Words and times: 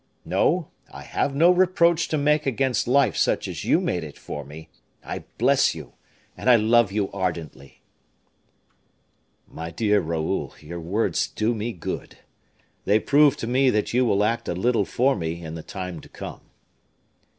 No, 0.25 0.69
I 0.91 1.03
have 1.03 1.35
no 1.35 1.51
reproach 1.51 2.07
to 2.07 2.17
make 2.17 2.47
against 2.47 2.87
life 2.87 3.15
such 3.15 3.47
as 3.47 3.63
you 3.65 3.79
made 3.79 4.03
it 4.03 4.17
for 4.17 4.43
me; 4.43 4.67
I 5.05 5.25
bless 5.37 5.75
you, 5.75 5.93
and 6.35 6.49
I 6.49 6.55
love 6.55 6.91
you 6.91 7.11
ardently." 7.11 7.83
"My 9.47 9.69
dear 9.69 9.99
Raoul, 10.01 10.55
your 10.59 10.79
words 10.79 11.27
do 11.27 11.53
me 11.53 11.71
good. 11.71 12.17
They 12.85 12.97
prove 12.99 13.37
to 13.37 13.45
me 13.47 13.69
that 13.69 13.93
you 13.93 14.03
will 14.03 14.23
act 14.23 14.47
a 14.47 14.55
little 14.55 14.85
for 14.85 15.15
me 15.15 15.43
in 15.43 15.53
the 15.53 15.61
time 15.61 15.99
to 16.01 16.09
come." 16.09 16.41